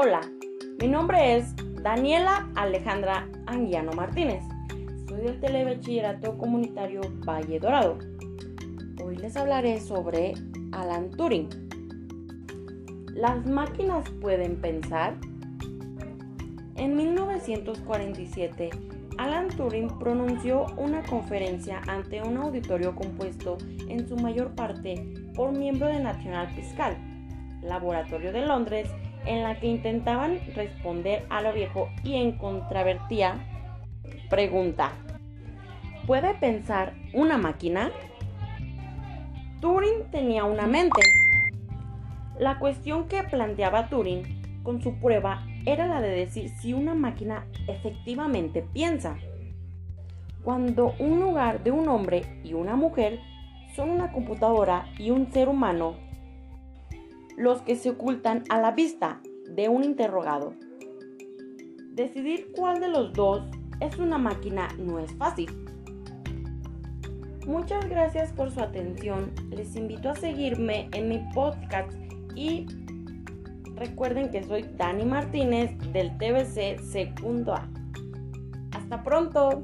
Hola, 0.00 0.20
mi 0.80 0.86
nombre 0.86 1.34
es 1.34 1.56
Daniela 1.82 2.48
Alejandra 2.54 3.28
Anguiano 3.46 3.90
Martínez. 3.94 4.44
Soy 5.08 5.22
del 5.22 5.40
Telebachillerato 5.40 6.38
Comunitario 6.38 7.00
Valle 7.26 7.58
Dorado. 7.58 7.98
Hoy 9.02 9.16
les 9.16 9.36
hablaré 9.36 9.80
sobre 9.80 10.34
Alan 10.70 11.10
Turing. 11.10 11.48
¿Las 13.12 13.44
máquinas 13.44 14.08
pueden 14.20 14.60
pensar? 14.60 15.16
En 16.76 16.94
1947, 16.94 18.70
Alan 19.18 19.48
Turing 19.48 19.98
pronunció 19.98 20.66
una 20.76 21.02
conferencia 21.02 21.82
ante 21.88 22.22
un 22.22 22.36
auditorio 22.36 22.94
compuesto 22.94 23.58
en 23.88 24.08
su 24.08 24.14
mayor 24.14 24.54
parte 24.54 25.12
por 25.34 25.50
miembros 25.50 25.90
de 25.90 26.04
National 26.04 26.46
Fiscal, 26.50 26.96
laboratorio 27.62 28.32
de 28.32 28.46
Londres, 28.46 28.88
en 29.28 29.42
la 29.42 29.60
que 29.60 29.66
intentaban 29.66 30.40
responder 30.54 31.26
a 31.28 31.42
lo 31.42 31.52
viejo 31.52 31.90
y 32.02 32.14
en 32.14 32.32
contravertía 32.38 33.36
pregunta, 34.30 34.92
¿puede 36.06 36.34
pensar 36.34 36.94
una 37.12 37.36
máquina? 37.36 37.90
Turing 39.60 40.10
tenía 40.10 40.44
una 40.44 40.66
mente. 40.66 41.02
La 42.38 42.58
cuestión 42.58 43.06
que 43.06 43.22
planteaba 43.22 43.88
Turing 43.88 44.62
con 44.62 44.80
su 44.82 44.94
prueba 44.98 45.44
era 45.66 45.86
la 45.86 46.00
de 46.00 46.10
decir 46.10 46.48
si 46.48 46.72
una 46.72 46.94
máquina 46.94 47.46
efectivamente 47.66 48.64
piensa. 48.72 49.18
Cuando 50.42 50.94
un 50.98 51.20
lugar 51.20 51.62
de 51.62 51.70
un 51.70 51.88
hombre 51.88 52.22
y 52.44 52.54
una 52.54 52.76
mujer 52.76 53.20
son 53.76 53.90
una 53.90 54.10
computadora 54.12 54.86
y 54.98 55.10
un 55.10 55.30
ser 55.32 55.48
humano, 55.48 55.96
los 57.38 57.62
que 57.62 57.76
se 57.76 57.90
ocultan 57.90 58.44
a 58.50 58.60
la 58.60 58.72
vista 58.72 59.22
de 59.48 59.68
un 59.68 59.84
interrogado. 59.84 60.54
Decidir 61.92 62.52
cuál 62.54 62.80
de 62.80 62.88
los 62.88 63.12
dos 63.14 63.42
es 63.80 63.96
una 63.98 64.18
máquina 64.18 64.68
no 64.78 64.98
es 64.98 65.14
fácil. 65.14 65.50
Muchas 67.46 67.88
gracias 67.88 68.32
por 68.32 68.50
su 68.50 68.60
atención. 68.60 69.32
Les 69.50 69.74
invito 69.76 70.10
a 70.10 70.16
seguirme 70.16 70.90
en 70.92 71.08
mi 71.08 71.18
podcast 71.32 71.90
y 72.34 72.66
Recuerden 73.78 74.30
que 74.30 74.42
soy 74.42 74.64
Dani 74.76 75.04
Martínez 75.04 75.70
del 75.92 76.10
TBC 76.18 76.80
Segundo 76.80 77.54
A. 77.54 77.68
Hasta 78.72 79.04
pronto. 79.04 79.62